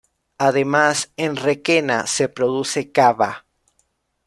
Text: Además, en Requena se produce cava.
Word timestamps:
Además, 0.39 1.11
en 1.15 1.35
Requena 1.35 2.07
se 2.07 2.27
produce 2.27 2.91
cava. 2.91 3.45